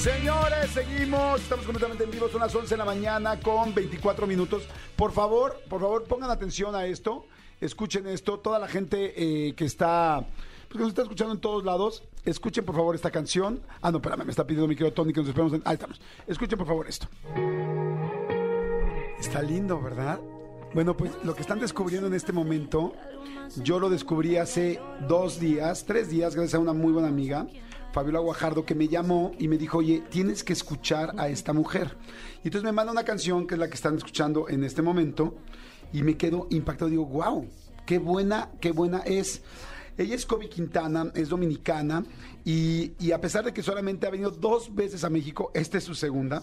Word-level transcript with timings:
Señores, 0.00 0.70
seguimos. 0.70 1.42
Estamos 1.42 1.66
completamente 1.66 2.04
en 2.04 2.10
vivo. 2.10 2.26
Son 2.30 2.40
las 2.40 2.54
11 2.54 2.70
de 2.70 2.76
la 2.78 2.86
mañana 2.86 3.38
con 3.38 3.74
24 3.74 4.26
minutos. 4.26 4.62
Por 4.96 5.12
favor, 5.12 5.60
por 5.68 5.82
favor, 5.82 6.04
pongan 6.04 6.30
atención 6.30 6.74
a 6.74 6.86
esto. 6.86 7.26
Escuchen 7.60 8.06
esto. 8.06 8.38
Toda 8.38 8.58
la 8.58 8.66
gente 8.66 9.12
eh, 9.14 9.54
que 9.54 9.66
está. 9.66 10.24
Pues 10.68 10.72
que 10.72 10.78
nos 10.78 10.88
está 10.88 11.02
escuchando 11.02 11.34
en 11.34 11.40
todos 11.40 11.64
lados, 11.64 12.02
escuchen 12.24 12.64
por 12.64 12.76
favor 12.76 12.94
esta 12.94 13.10
canción. 13.10 13.60
Ah, 13.82 13.90
no, 13.90 13.98
espérame, 13.98 14.24
me 14.24 14.30
está 14.30 14.46
pidiendo 14.46 14.66
mi 14.66 14.74
querido 14.74 14.94
Tony 14.94 15.12
que 15.12 15.20
nos 15.20 15.28
esperamos. 15.28 15.52
En... 15.52 15.62
Ahí 15.66 15.74
estamos. 15.74 16.00
Escuchen 16.26 16.56
por 16.56 16.66
favor 16.66 16.88
esto. 16.88 17.06
Está 19.18 19.42
lindo, 19.42 19.82
¿verdad? 19.82 20.18
Bueno, 20.72 20.96
pues 20.96 21.12
lo 21.24 21.34
que 21.34 21.42
están 21.42 21.60
descubriendo 21.60 22.06
en 22.06 22.14
este 22.14 22.32
momento, 22.32 22.94
yo 23.56 23.78
lo 23.78 23.90
descubrí 23.90 24.38
hace 24.38 24.80
dos 25.06 25.38
días, 25.40 25.84
tres 25.84 26.08
días, 26.08 26.34
gracias 26.34 26.54
a 26.54 26.58
una 26.58 26.72
muy 26.72 26.92
buena 26.92 27.08
amiga, 27.08 27.46
Fabiola 27.92 28.20
Guajardo, 28.20 28.64
que 28.64 28.74
me 28.74 28.88
llamó 28.88 29.32
y 29.38 29.48
me 29.48 29.58
dijo, 29.58 29.78
oye, 29.78 30.02
tienes 30.10 30.44
que 30.44 30.52
escuchar 30.52 31.14
a 31.18 31.28
esta 31.28 31.52
mujer. 31.52 31.96
Y 32.42 32.48
entonces 32.48 32.64
me 32.64 32.72
manda 32.72 32.92
una 32.92 33.04
canción 33.04 33.46
que 33.46 33.54
es 33.54 33.60
la 33.60 33.68
que 33.68 33.74
están 33.74 33.96
escuchando 33.96 34.48
en 34.48 34.64
este 34.64 34.82
momento 34.82 35.34
y 35.92 36.02
me 36.02 36.16
quedo 36.16 36.46
impactado. 36.50 36.90
Digo, 36.90 37.06
wow, 37.06 37.48
qué 37.86 37.98
buena, 37.98 38.50
qué 38.60 38.72
buena 38.72 38.98
es. 38.98 39.42
Ella 40.00 40.14
es 40.14 40.24
Kobe 40.24 40.48
Quintana, 40.48 41.12
es 41.14 41.28
dominicana 41.28 42.02
y, 42.42 42.92
y, 42.98 43.12
a 43.12 43.20
pesar 43.20 43.44
de 43.44 43.52
que 43.52 43.62
solamente 43.62 44.06
ha 44.06 44.10
venido 44.10 44.30
dos 44.30 44.74
veces 44.74 45.04
a 45.04 45.10
México, 45.10 45.50
esta 45.52 45.76
es 45.76 45.84
su 45.84 45.94
segunda, 45.94 46.42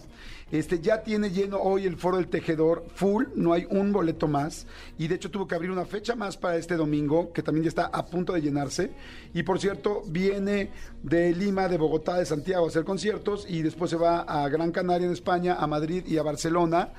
este, 0.51 0.79
ya 0.79 1.01
tiene 1.01 1.31
lleno 1.31 1.57
hoy 1.57 1.87
el 1.87 1.97
foro 1.97 2.17
del 2.17 2.27
tejedor 2.27 2.85
full, 2.93 3.25
no 3.33 3.53
hay 3.53 3.65
un 3.71 3.91
boleto 3.91 4.27
más 4.27 4.67
y 4.99 5.07
de 5.07 5.15
hecho 5.15 5.31
tuvo 5.31 5.47
que 5.47 5.55
abrir 5.55 5.71
una 5.71 5.85
fecha 5.85 6.15
más 6.15 6.37
para 6.37 6.57
este 6.57 6.75
domingo 6.75 7.33
que 7.33 7.41
también 7.41 7.63
ya 7.63 7.69
está 7.69 7.85
a 7.87 8.05
punto 8.05 8.33
de 8.33 8.43
llenarse. 8.43 8.91
Y 9.33 9.41
por 9.41 9.59
cierto 9.59 10.03
viene 10.05 10.69
de 11.01 11.33
Lima, 11.33 11.67
de 11.67 11.79
Bogotá, 11.79 12.19
de 12.19 12.27
Santiago 12.27 12.65
a 12.65 12.69
hacer 12.69 12.83
conciertos 12.83 13.47
y 13.49 13.63
después 13.63 13.89
se 13.89 13.97
va 13.97 14.19
a 14.19 14.47
Gran 14.49 14.71
Canaria 14.71 15.07
en 15.07 15.13
España, 15.13 15.55
a 15.55 15.65
Madrid 15.65 16.03
y 16.05 16.19
a 16.19 16.23
Barcelona 16.23 16.93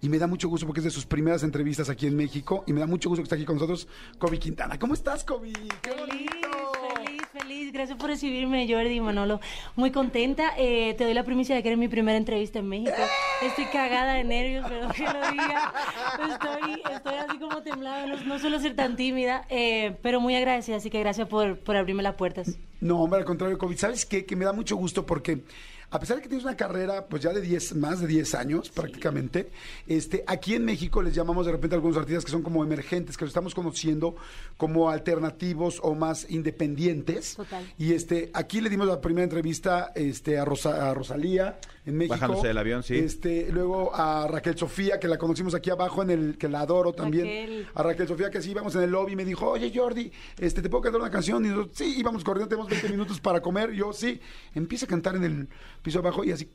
y 0.00 0.08
me 0.08 0.18
da 0.18 0.26
mucho 0.26 0.48
gusto 0.48 0.66
porque 0.66 0.80
es 0.80 0.84
de 0.84 0.90
sus 0.90 1.06
primeras 1.06 1.42
entrevistas 1.42 1.88
aquí 1.88 2.06
en 2.06 2.16
México 2.16 2.64
y 2.66 2.72
me 2.72 2.80
da 2.80 2.86
mucho 2.86 3.08
gusto 3.08 3.22
que 3.22 3.24
está 3.24 3.34
aquí 3.36 3.44
con 3.44 3.56
nosotros 3.56 3.88
Kobe 4.18 4.38
Quintana. 4.38 4.78
¿Cómo 4.78 4.94
estás, 4.94 5.24
Kobe? 5.24 5.52
¡Qué 5.82 5.90
feliz, 5.90 6.30
Feliz, 7.04 7.22
feliz. 7.32 7.72
Gracias 7.72 7.98
por 7.98 8.08
recibirme, 8.10 8.66
Jordi 8.70 8.94
y 8.94 9.00
Manolo. 9.00 9.40
Muy 9.76 9.90
contenta. 9.90 10.52
Eh, 10.56 10.94
te 10.96 11.04
doy 11.04 11.14
la 11.14 11.24
primicia 11.24 11.54
de 11.54 11.62
que 11.62 11.68
eres 11.68 11.78
mi 11.78 11.88
primera 11.88 12.16
entrevista 12.16 12.58
en 12.60 12.68
México. 12.68 12.92
Estoy 13.42 13.66
cagada 13.66 14.14
de 14.14 14.24
nervios, 14.24 14.64
pero 14.68 14.88
que 14.90 15.02
lo 15.02 15.30
diga. 15.30 15.72
Estoy, 16.30 16.82
estoy 16.94 17.14
así 17.14 17.38
como 17.38 17.62
temblada. 17.62 18.06
No, 18.06 18.16
no 18.24 18.38
suelo 18.38 18.58
ser 18.60 18.74
tan 18.74 18.96
tímida, 18.96 19.46
eh, 19.48 19.96
pero 20.02 20.20
muy 20.20 20.34
agradecida. 20.34 20.76
Así 20.76 20.90
que 20.90 21.00
gracias 21.00 21.28
por, 21.28 21.58
por 21.58 21.76
abrirme 21.76 22.02
las 22.02 22.14
puertas. 22.14 22.58
No, 22.80 23.00
hombre, 23.00 23.20
al 23.20 23.24
contrario, 23.24 23.58
Kobe. 23.58 23.76
¿Sabes 23.76 24.06
qué? 24.06 24.24
Que 24.24 24.36
me 24.36 24.44
da 24.44 24.52
mucho 24.52 24.76
gusto 24.76 25.04
porque 25.04 25.42
a 25.90 25.98
pesar 25.98 26.16
de 26.16 26.22
que 26.22 26.28
tienes 26.28 26.44
una 26.44 26.56
carrera 26.56 27.06
pues 27.06 27.22
ya 27.22 27.32
de 27.32 27.40
10, 27.40 27.76
más 27.76 28.00
de 28.00 28.06
10 28.06 28.34
años 28.34 28.70
prácticamente, 28.70 29.50
este, 29.86 30.22
aquí 30.26 30.54
en 30.54 30.64
México 30.64 31.02
les 31.02 31.14
llamamos 31.14 31.46
de 31.46 31.52
repente 31.52 31.74
a 31.74 31.76
algunos 31.76 31.96
artistas 31.96 32.24
que 32.24 32.30
son 32.30 32.42
como 32.42 32.62
emergentes, 32.62 33.16
que 33.16 33.24
los 33.24 33.30
estamos 33.30 33.54
conociendo 33.54 34.16
como 34.56 34.90
alternativos 34.90 35.80
o 35.82 35.94
más 35.94 36.30
independientes. 36.30 37.36
Total. 37.36 37.64
Y 37.78 37.92
este, 37.92 38.30
aquí 38.34 38.60
le 38.60 38.68
dimos 38.68 38.86
la 38.86 39.00
primera 39.00 39.24
entrevista 39.24 39.92
este, 39.94 40.38
a, 40.38 40.44
Rosa, 40.44 40.90
a 40.90 40.94
Rosalía 40.94 41.58
en 41.86 41.96
México. 41.96 42.14
Bajándose 42.14 42.48
del 42.48 42.58
avión, 42.58 42.82
sí. 42.82 42.96
Este, 42.96 43.50
luego 43.50 43.94
a 43.94 44.28
Raquel 44.28 44.58
Sofía, 44.58 45.00
que 45.00 45.08
la 45.08 45.16
conocimos 45.16 45.54
aquí 45.54 45.70
abajo 45.70 46.02
en 46.02 46.10
el, 46.10 46.38
que 46.38 46.48
la 46.48 46.60
adoro 46.60 46.92
también. 46.92 47.24
Raquel. 47.24 47.66
A 47.74 47.82
Raquel 47.82 48.08
Sofía, 48.08 48.30
que 48.30 48.42
sí 48.42 48.50
íbamos 48.50 48.74
en 48.74 48.82
el 48.82 48.90
lobby, 48.90 49.16
me 49.16 49.24
dijo, 49.24 49.48
oye 49.48 49.72
Jordi, 49.74 50.12
este, 50.38 50.60
¿te 50.60 50.68
puedo 50.68 50.82
cantar 50.82 51.00
una 51.00 51.10
canción? 51.10 51.44
Y 51.46 51.48
nosotros, 51.48 51.76
sí, 51.76 51.94
íbamos 51.98 52.24
corriendo, 52.24 52.48
tenemos 52.48 52.68
20 52.68 52.88
minutos 52.90 53.20
para 53.20 53.40
comer. 53.40 53.72
Yo, 53.72 53.92
sí. 53.92 54.20
Empieza 54.54 54.84
a 54.84 54.88
cantar 54.88 55.16
en 55.16 55.24
el 55.24 55.48
piso 55.82 56.00
abajo 56.00 56.24
y 56.24 56.32
así, 56.32 56.50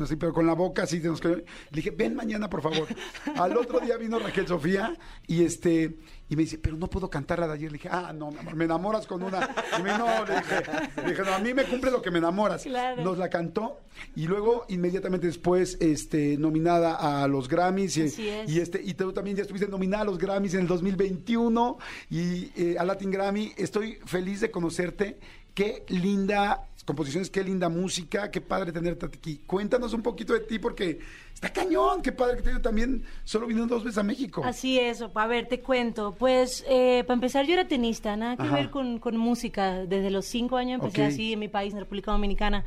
así 0.00 0.16
pero 0.16 0.32
con 0.32 0.46
la 0.46 0.54
boca 0.54 0.84
así. 0.84 1.00
Nos. 1.00 1.22
Le 1.24 1.44
dije, 1.70 1.90
ven 1.90 2.14
mañana, 2.14 2.48
por 2.48 2.62
favor. 2.62 2.88
Al 3.36 3.56
otro 3.56 3.80
día 3.80 3.96
vino 3.96 4.18
Raquel 4.18 4.46
Sofía 4.46 4.96
y 5.26 5.44
este 5.44 5.96
y 6.32 6.36
me 6.36 6.44
dice, 6.44 6.56
pero 6.56 6.78
no 6.78 6.88
puedo 6.88 7.10
cantar 7.10 7.40
la 7.40 7.46
de 7.46 7.52
ayer. 7.52 7.70
Le 7.70 7.76
dije, 7.76 7.90
ah, 7.92 8.10
no, 8.14 8.30
mi 8.30 8.38
amor, 8.38 8.56
me 8.56 8.64
enamoras 8.64 9.06
con 9.06 9.22
una. 9.22 9.54
Y 9.78 9.82
me 9.82 9.90
no, 9.98 10.24
le 10.24 10.36
dije, 10.36 10.62
le 10.96 11.10
dije, 11.10 11.22
no, 11.24 11.34
a 11.34 11.38
mí 11.40 11.52
me 11.52 11.64
cumple 11.64 11.90
lo 11.90 12.00
que 12.00 12.10
me 12.10 12.20
enamoras. 12.20 12.62
Claro. 12.62 13.02
Nos 13.02 13.18
la 13.18 13.28
cantó 13.28 13.80
y 14.16 14.26
luego 14.26 14.64
inmediatamente 14.70 15.26
después 15.26 15.76
este, 15.78 16.38
nominada 16.38 17.22
a 17.22 17.28
los 17.28 17.48
Grammys. 17.48 17.98
Y, 17.98 18.02
Así 18.04 18.28
es. 18.30 18.50
y, 18.50 18.60
este, 18.60 18.80
y 18.82 18.94
tú 18.94 19.12
también 19.12 19.36
ya 19.36 19.42
estuviste 19.42 19.68
nominada 19.68 20.04
a 20.04 20.06
los 20.06 20.16
Grammys 20.16 20.54
en 20.54 20.60
el 20.60 20.68
2021 20.68 21.76
y 22.08 22.50
eh, 22.56 22.76
a 22.78 22.84
Latin 22.84 23.10
Grammy. 23.10 23.52
Estoy 23.58 23.98
feliz 24.06 24.40
de 24.40 24.50
conocerte. 24.50 25.18
Qué 25.54 25.84
linda 25.88 26.66
composiciones, 26.84 27.30
qué 27.30 27.44
linda 27.44 27.68
música, 27.68 28.30
qué 28.30 28.40
padre 28.40 28.72
tenerte 28.72 29.06
aquí. 29.06 29.40
Cuéntanos 29.46 29.92
un 29.92 30.02
poquito 30.02 30.32
de 30.32 30.40
ti 30.40 30.58
porque 30.58 30.98
está 31.32 31.52
cañón, 31.52 32.02
qué 32.02 32.12
padre 32.12 32.38
que 32.38 32.42
te 32.42 32.58
también 32.60 33.04
solo 33.24 33.46
vino 33.46 33.66
dos 33.66 33.84
veces 33.84 33.98
a 33.98 34.02
México. 34.02 34.42
Así 34.44 34.78
es, 34.78 35.02
a 35.02 35.26
ver, 35.26 35.46
te 35.46 35.60
cuento. 35.60 36.14
Pues, 36.18 36.64
eh, 36.68 37.04
para 37.06 37.14
empezar, 37.14 37.46
yo 37.46 37.54
era 37.54 37.68
tenista, 37.68 38.16
nada 38.16 38.36
que 38.36 38.42
Ajá. 38.42 38.56
ver 38.56 38.70
con, 38.70 38.98
con 38.98 39.16
música. 39.16 39.86
Desde 39.86 40.10
los 40.10 40.26
cinco 40.26 40.56
años 40.56 40.80
empecé 40.80 41.04
así 41.04 41.32
en 41.32 41.38
mi 41.38 41.48
país, 41.48 41.72
en 41.72 41.80
República 41.80 42.10
Dominicana, 42.10 42.64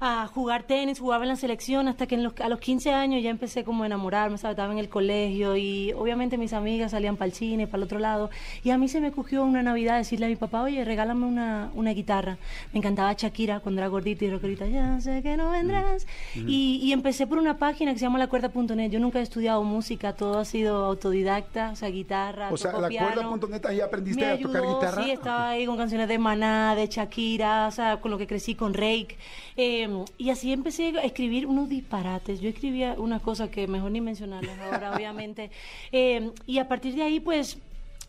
a 0.00 0.26
jugar 0.26 0.64
tenis, 0.64 0.98
jugaba 1.00 1.24
en 1.24 1.28
la 1.28 1.36
selección, 1.36 1.88
hasta 1.88 2.06
que 2.06 2.14
en 2.16 2.22
los- 2.24 2.38
a 2.40 2.48
los 2.48 2.60
15 2.60 2.92
años 2.92 3.22
ya 3.22 3.30
empecé 3.30 3.64
como 3.64 3.82
a 3.82 3.86
enamorarme, 3.86 4.38
¿sabes? 4.38 4.54
estaba 4.54 4.72
en 4.72 4.78
el 4.78 4.88
colegio 4.88 5.56
y 5.56 5.92
obviamente 5.92 6.36
mis 6.38 6.52
amigas 6.52 6.90
salían 6.92 7.16
para 7.16 7.26
el 7.26 7.32
cine, 7.32 7.66
para 7.66 7.78
el 7.78 7.82
otro 7.84 7.98
lado. 7.98 8.30
Y 8.62 8.70
a 8.70 8.78
mí 8.78 8.88
se 8.88 9.00
me 9.00 9.12
cogió 9.12 9.44
una 9.44 9.62
Navidad 9.62 9.96
decirle 9.98 10.26
a 10.26 10.28
mi 10.28 10.36
papá, 10.36 10.62
oye, 10.62 10.84
regálame 10.84 11.26
una, 11.26 11.70
una 11.74 11.90
guitarra. 11.92 12.38
Me 12.72 12.78
encantaba 12.78 13.12
Shakira 13.14 13.60
cuando 13.60 13.80
era 13.80 13.88
gordita 13.88 14.24
y 14.24 14.30
rockerita, 14.30 14.66
ya 14.66 15.00
sé 15.00 15.22
que 15.22 15.36
no 15.36 15.50
vendrás. 15.50 16.06
y, 16.34 16.80
y 16.82 16.92
empecé 16.92 17.26
por 17.26 17.38
una 17.38 17.56
página 17.58 17.92
que 17.92 17.98
se 17.98 18.04
llama 18.04 18.18
lacuerda.net. 18.18 18.90
Yo 18.90 19.00
nunca 19.00 19.18
he 19.20 19.22
estudiado 19.22 19.62
música, 19.64 20.14
todo 20.14 20.38
ha 20.38 20.44
sido 20.44 20.84
autodidacta, 20.84 21.70
o 21.72 21.76
sea, 21.76 21.88
guitarra. 21.90 22.50
o 22.52 22.56
sea, 22.56 22.70
toco 22.70 22.82
la 22.82 22.88
piano. 22.88 23.28
cuerda.net 23.30 23.66
ahí 23.66 23.80
aprendiste 23.80 24.24
Me 24.24 24.32
a 24.32 24.38
tocar 24.40 24.62
guitarra. 24.62 25.02
Sí, 25.04 25.10
estaba 25.10 25.48
ahí 25.50 25.66
con 25.66 25.76
canciones 25.76 26.08
de 26.08 26.18
Maná, 26.18 26.74
de 26.74 26.86
Shakira, 26.86 27.66
o 27.68 27.70
sea, 27.70 28.00
con 28.00 28.10
lo 28.10 28.18
que 28.18 28.26
crecí 28.26 28.54
con 28.54 28.74
Rake. 28.74 29.16
Eh, 29.56 29.83
y 30.18 30.30
así 30.30 30.52
empecé 30.52 30.98
a 30.98 31.02
escribir 31.02 31.46
unos 31.46 31.68
disparates. 31.68 32.40
Yo 32.40 32.48
escribía 32.48 32.94
una 32.98 33.20
cosa 33.20 33.50
que 33.50 33.66
mejor 33.66 33.90
ni 33.90 34.00
mencionarlas 34.00 34.58
ahora, 34.60 34.94
obviamente. 34.94 35.50
Eh, 35.92 36.32
y 36.46 36.58
a 36.58 36.66
partir 36.66 36.94
de 36.94 37.02
ahí, 37.02 37.20
pues 37.20 37.58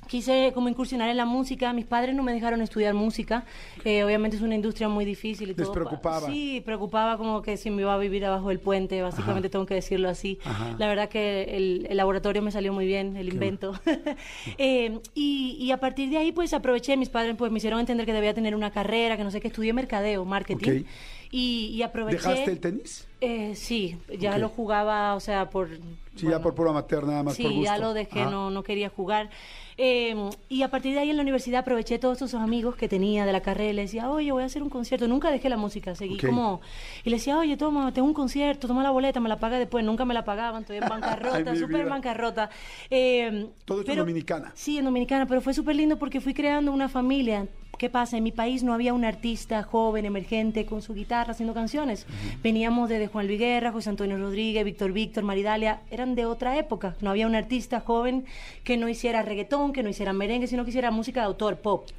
quise 0.07 0.51
como 0.53 0.69
incursionar 0.69 1.09
en 1.09 1.17
la 1.17 1.25
música. 1.25 1.73
Mis 1.73 1.85
padres 1.85 2.15
no 2.15 2.23
me 2.23 2.33
dejaron 2.33 2.61
estudiar 2.61 2.93
música. 2.93 3.45
Eh, 3.83 4.03
obviamente 4.03 4.37
es 4.37 4.43
una 4.43 4.55
industria 4.55 4.87
muy 4.89 5.05
difícil 5.05 5.49
y 5.49 5.53
Les 5.53 5.63
todo. 5.65 5.73
preocupaba. 5.73 6.27
Sí, 6.27 6.61
preocupaba 6.65 7.17
como 7.17 7.41
que 7.41 7.57
si 7.57 7.69
me 7.69 7.81
iba 7.81 7.93
a 7.93 7.97
vivir 7.97 8.25
abajo 8.25 8.49
del 8.49 8.59
puente, 8.59 9.01
básicamente 9.01 9.49
tengo 9.49 9.65
que 9.65 9.73
decirlo 9.75 10.09
así. 10.09 10.39
Ajá. 10.45 10.75
La 10.77 10.87
verdad 10.87 11.09
que 11.09 11.43
el, 11.55 11.87
el 11.89 11.97
laboratorio 11.97 12.41
me 12.41 12.51
salió 12.51 12.73
muy 12.73 12.85
bien, 12.85 13.15
el 13.15 13.29
invento. 13.29 13.73
Eh, 14.57 14.99
y, 15.13 15.57
y 15.59 15.71
a 15.71 15.77
partir 15.79 16.09
de 16.09 16.17
ahí, 16.17 16.31
pues 16.31 16.53
aproveché, 16.53 16.95
mis 16.97 17.09
padres 17.09 17.35
pues 17.37 17.51
me 17.51 17.57
hicieron 17.57 17.79
entender 17.79 18.05
que 18.05 18.13
debía 18.13 18.33
tener 18.33 18.55
una 18.55 18.71
carrera, 18.71 19.17
que 19.17 19.23
no 19.23 19.31
sé 19.31 19.41
qué, 19.41 19.47
estudié 19.47 19.73
mercadeo, 19.73 20.23
marketing. 20.25 20.83
Y 21.31 21.81
aproveché. 21.81 22.17
¿Dejaste 22.17 22.51
el 22.51 22.59
tenis? 22.59 23.07
Eh, 23.25 23.55
sí, 23.55 23.97
ya 24.19 24.37
lo 24.37 24.49
jugaba, 24.49 25.15
o 25.15 25.19
sea, 25.19 25.49
por... 25.49 25.69
Sí, 26.15 26.27
ya 26.29 26.39
por 26.41 26.55
puro 26.55 26.69
amateur, 26.69 27.05
nada 27.05 27.23
más 27.23 27.33
Sí, 27.35 27.43
por 27.43 27.51
gusto. 27.51 27.65
ya 27.65 27.77
lo 27.77 27.93
dejé, 27.93 28.21
Ajá. 28.21 28.29
no, 28.31 28.49
no 28.49 28.63
quería 28.63 28.87
jugar. 28.89 29.29
Eh, 29.77 30.15
y 30.47 30.61
a 30.61 30.69
partir 30.69 30.93
de 30.93 30.99
ahí 31.01 31.09
en 31.09 31.17
la 31.17 31.23
universidad 31.23 31.59
aproveché 31.59 31.99
todos 31.99 32.21
esos 32.21 32.35
amigos 32.41 32.77
que 32.77 32.87
tenía 32.87 33.25
de 33.25 33.33
la 33.33 33.41
carrera 33.41 33.71
y 33.71 33.73
le 33.73 33.81
decía, 33.81 34.09
oye, 34.09 34.31
voy 34.31 34.43
a 34.43 34.45
hacer 34.45 34.63
un 34.63 34.69
concierto. 34.69 35.09
Nunca 35.09 35.29
dejé 35.29 35.49
la 35.49 35.57
música, 35.57 35.93
seguí 35.95 36.17
como... 36.17 36.61
Y 37.03 37.09
le 37.09 37.17
decía, 37.17 37.37
oye, 37.37 37.57
toma, 37.57 37.91
tengo 37.91 38.07
un 38.07 38.13
concierto, 38.13 38.67
toma 38.69 38.83
la 38.83 38.91
boleta, 38.91 39.19
me 39.19 39.27
la 39.27 39.37
paga 39.39 39.59
después. 39.59 39.83
Nunca 39.83 40.05
me 40.05 40.13
la 40.13 40.23
pagaban, 40.23 40.61
estoy 40.61 40.77
en 40.77 40.83
bancarrota, 40.89 41.53
súper 41.57 41.81
en 41.81 41.89
bancarrota. 41.89 42.49
Eh, 42.89 43.47
Todo 43.65 43.81
esto 43.81 43.91
en 43.91 43.97
Dominicana. 43.97 44.53
Sí, 44.55 44.77
en 44.77 44.85
Dominicana, 44.85 45.25
pero 45.25 45.41
fue 45.41 45.53
súper 45.53 45.75
lindo 45.75 45.99
porque 45.99 46.21
fui 46.21 46.33
creando 46.33 46.71
una 46.71 46.87
familia 46.87 47.45
¿qué 47.77 47.89
pasa? 47.89 48.17
En 48.17 48.23
mi 48.23 48.31
país 48.31 48.63
no 48.63 48.73
había 48.73 48.93
un 48.93 49.05
artista 49.05 49.61
joven, 49.63 50.05
emergente, 50.05 50.65
con 50.65 50.81
su 50.81 50.93
guitarra 50.93 51.31
haciendo 51.31 51.53
canciones. 51.53 52.05
Veníamos 52.41 52.89
de 52.89 53.07
Juan 53.07 53.27
Luis 53.27 53.39
Guerra, 53.39 53.71
José 53.71 53.89
Antonio 53.89 54.17
Rodríguez, 54.17 54.63
Víctor 54.63 54.91
Víctor, 54.91 55.23
Maridalia, 55.23 55.81
eran 55.91 56.15
de 56.15 56.25
otra 56.25 56.57
época. 56.57 56.95
No 57.01 57.09
había 57.09 57.27
un 57.27 57.35
artista 57.35 57.79
joven 57.81 58.25
que 58.63 58.77
no 58.77 58.87
hiciera 58.87 59.21
reggaetón, 59.21 59.73
que 59.73 59.83
no 59.83 59.89
hiciera 59.89 60.13
merengue, 60.13 60.47
sino 60.47 60.63
que 60.63 60.69
hiciera 60.69 60.91
música 60.91 61.21
de 61.21 61.27
autor, 61.27 61.57
pop, 61.57 61.89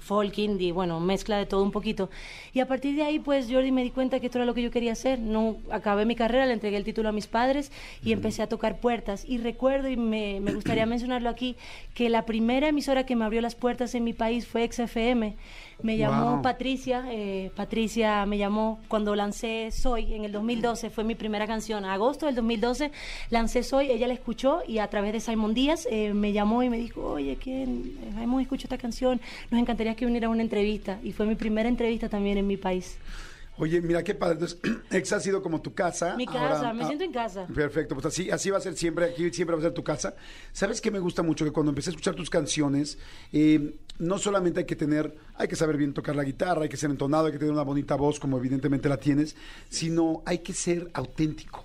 folk, 0.00 0.36
indie, 0.38 0.72
bueno, 0.72 1.00
mezcla 1.00 1.36
de 1.38 1.46
todo 1.46 1.62
un 1.62 1.70
poquito. 1.70 2.10
Y 2.52 2.60
a 2.60 2.66
partir 2.66 2.96
de 2.96 3.02
ahí, 3.02 3.18
pues 3.18 3.46
Jordi 3.50 3.72
me 3.72 3.82
di 3.82 3.90
cuenta 3.90 4.20
que 4.20 4.26
esto 4.26 4.38
era 4.38 4.44
lo 4.44 4.54
que 4.54 4.62
yo 4.62 4.70
quería 4.70 4.92
hacer. 4.92 5.18
No 5.18 5.56
acabé 5.70 6.04
mi 6.04 6.16
carrera, 6.16 6.46
le 6.46 6.52
entregué 6.52 6.76
el 6.76 6.84
título 6.84 7.08
a 7.08 7.12
mis 7.12 7.26
padres 7.26 7.70
y 8.04 8.12
empecé 8.12 8.42
a 8.42 8.48
tocar 8.48 8.78
puertas. 8.78 9.24
Y 9.26 9.38
recuerdo, 9.38 9.88
y 9.88 9.96
me, 9.96 10.40
me 10.40 10.52
gustaría 10.52 10.86
mencionarlo 10.92 11.28
aquí, 11.28 11.56
que 11.94 12.08
la 12.08 12.26
primera 12.26 12.68
emisora 12.68 13.06
que 13.06 13.16
me 13.16 13.24
abrió 13.24 13.40
las 13.40 13.54
puertas 13.54 13.94
en 13.94 14.04
mi 14.04 14.12
país 14.12 14.46
fue 14.46 14.68
XFM. 14.70 15.11
Me 15.14 15.96
llamó 15.96 16.34
Wow. 16.34 16.42
Patricia, 16.42 17.04
eh, 17.10 17.50
Patricia 17.56 18.24
me 18.26 18.38
llamó 18.38 18.80
cuando 18.88 19.14
lancé 19.16 19.70
Soy 19.72 20.14
en 20.14 20.24
el 20.24 20.32
2012, 20.32 20.90
fue 20.90 21.02
mi 21.04 21.14
primera 21.14 21.46
canción. 21.46 21.84
A 21.84 21.94
agosto 21.94 22.26
del 22.26 22.34
2012 22.36 22.92
lancé 23.30 23.62
Soy, 23.62 23.90
ella 23.90 24.06
la 24.06 24.14
escuchó 24.14 24.62
y 24.66 24.78
a 24.78 24.88
través 24.88 25.12
de 25.12 25.20
Simon 25.20 25.54
Díaz 25.54 25.88
eh, 25.90 26.14
me 26.14 26.32
llamó 26.32 26.62
y 26.62 26.70
me 26.70 26.76
dijo, 26.76 27.02
oye, 27.02 27.36
que 27.36 27.64
hemos 28.20 28.42
escuchado 28.42 28.66
esta 28.66 28.78
canción, 28.78 29.20
nos 29.50 29.60
encantaría 29.60 29.96
que 29.96 30.06
viniera 30.06 30.28
a 30.28 30.30
una 30.30 30.42
entrevista. 30.42 30.98
Y 31.02 31.12
fue 31.12 31.26
mi 31.26 31.34
primera 31.34 31.68
entrevista 31.68 32.08
también 32.08 32.38
en 32.38 32.46
mi 32.46 32.56
país. 32.56 32.98
Oye, 33.58 33.80
mira 33.82 34.02
qué 34.02 34.14
padre. 34.14 34.34
Entonces, 34.34 34.58
Exa 34.90 35.16
ha 35.16 35.20
sido 35.20 35.42
como 35.42 35.60
tu 35.60 35.74
casa. 35.74 36.16
Mi 36.16 36.26
casa, 36.26 36.72
me 36.72 36.86
siento 36.86 37.04
en 37.04 37.12
casa. 37.12 37.46
Perfecto, 37.46 37.94
pues 37.94 38.06
así, 38.06 38.30
así 38.30 38.50
va 38.50 38.58
a 38.58 38.60
ser 38.60 38.74
siempre, 38.74 39.04
aquí 39.06 39.30
siempre 39.30 39.54
va 39.54 39.60
a 39.60 39.64
ser 39.64 39.72
tu 39.72 39.84
casa. 39.84 40.14
¿Sabes 40.52 40.80
qué 40.80 40.90
me 40.90 40.98
gusta 40.98 41.22
mucho? 41.22 41.44
Que 41.44 41.50
cuando 41.50 41.70
empecé 41.70 41.90
a 41.90 41.92
escuchar 41.92 42.14
tus 42.14 42.30
canciones, 42.30 42.98
eh, 43.32 43.74
no 44.02 44.18
solamente 44.18 44.60
hay 44.60 44.66
que 44.66 44.76
tener, 44.76 45.16
hay 45.36 45.46
que 45.46 45.56
saber 45.56 45.76
bien 45.76 45.94
tocar 45.94 46.16
la 46.16 46.24
guitarra, 46.24 46.62
hay 46.62 46.68
que 46.68 46.76
ser 46.76 46.90
entonado, 46.90 47.26
hay 47.26 47.32
que 47.32 47.38
tener 47.38 47.52
una 47.52 47.62
bonita 47.62 47.94
voz, 47.94 48.18
como 48.18 48.36
evidentemente 48.36 48.88
la 48.88 48.96
tienes, 48.96 49.36
sino 49.68 50.22
hay 50.26 50.38
que 50.38 50.52
ser 50.52 50.90
auténtico. 50.92 51.64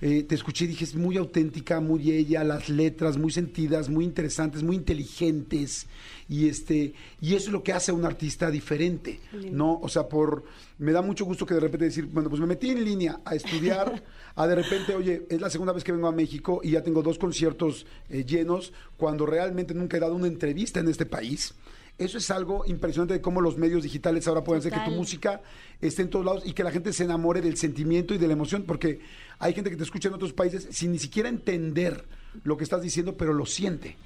Eh, 0.00 0.22
te 0.22 0.36
escuché 0.36 0.64
y 0.64 0.68
dije, 0.68 0.84
es 0.84 0.94
muy 0.94 1.16
auténtica, 1.16 1.80
muy 1.80 2.12
ella, 2.12 2.44
las 2.44 2.68
letras 2.68 3.16
muy 3.16 3.32
sentidas, 3.32 3.88
muy 3.88 4.04
interesantes, 4.04 4.62
muy 4.62 4.76
inteligentes. 4.76 5.86
Y 6.28 6.48
este, 6.48 6.94
y 7.20 7.34
eso 7.34 7.46
es 7.46 7.52
lo 7.52 7.62
que 7.64 7.72
hace 7.72 7.90
a 7.90 7.94
un 7.94 8.04
artista 8.04 8.50
diferente, 8.50 9.18
¿no? 9.50 9.80
O 9.80 9.88
sea, 9.88 10.08
por 10.08 10.44
me 10.78 10.92
da 10.92 11.02
mucho 11.02 11.24
gusto 11.24 11.44
que 11.44 11.54
de 11.54 11.60
repente 11.60 11.86
decir, 11.86 12.06
bueno, 12.06 12.28
pues 12.28 12.40
me 12.40 12.46
metí 12.46 12.70
en 12.70 12.84
línea 12.84 13.20
a 13.24 13.34
estudiar, 13.34 14.02
a 14.36 14.46
de 14.46 14.54
repente, 14.54 14.94
oye, 14.94 15.26
es 15.28 15.40
la 15.40 15.50
segunda 15.50 15.72
vez 15.72 15.82
que 15.82 15.90
vengo 15.90 16.06
a 16.06 16.12
México 16.12 16.60
y 16.62 16.72
ya 16.72 16.82
tengo 16.82 17.02
dos 17.02 17.18
conciertos 17.18 17.86
eh, 18.08 18.24
llenos, 18.24 18.72
cuando 18.96 19.26
realmente 19.26 19.74
nunca 19.74 19.96
he 19.96 20.00
dado 20.00 20.14
una 20.14 20.28
entrevista 20.28 20.78
en 20.78 20.88
este 20.88 21.06
país. 21.06 21.54
Eso 21.98 22.16
es 22.18 22.30
algo 22.30 22.64
impresionante 22.66 23.14
de 23.14 23.20
cómo 23.20 23.40
los 23.40 23.58
medios 23.58 23.82
digitales 23.82 24.28
ahora 24.28 24.44
pueden 24.44 24.60
hacer 24.60 24.72
que 24.72 24.88
tu 24.88 24.96
música 24.96 25.42
esté 25.80 26.02
en 26.02 26.10
todos 26.10 26.24
lados 26.24 26.42
y 26.46 26.52
que 26.52 26.62
la 26.62 26.70
gente 26.70 26.92
se 26.92 27.02
enamore 27.02 27.40
del 27.40 27.56
sentimiento 27.56 28.14
y 28.14 28.18
de 28.18 28.26
la 28.28 28.34
emoción, 28.34 28.62
porque 28.62 29.00
hay 29.40 29.52
gente 29.52 29.68
que 29.68 29.76
te 29.76 29.82
escucha 29.82 30.08
en 30.08 30.14
otros 30.14 30.32
países 30.32 30.68
sin 30.70 30.92
ni 30.92 31.00
siquiera 31.00 31.28
entender 31.28 32.04
lo 32.44 32.56
que 32.56 32.62
estás 32.62 32.82
diciendo, 32.82 33.16
pero 33.16 33.32
lo 33.32 33.46
siente. 33.46 33.96